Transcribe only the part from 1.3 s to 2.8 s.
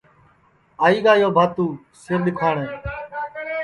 بھاتو سِر دُؔکھاٹے